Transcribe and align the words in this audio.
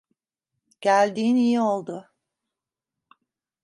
Geldiğin 0.81 1.35
iyi 1.35 1.61
oldu. 1.61 2.09